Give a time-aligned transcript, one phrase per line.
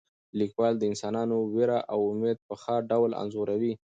[0.39, 3.73] لیکوال د انسانانو ویره او امید په ښه ډول انځوروي.